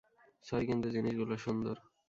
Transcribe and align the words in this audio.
Sorry, 0.45 0.65
কিন্তু 0.69 0.87
জিনিসগুলো 0.95 1.33
সুন্দর। 1.45 1.75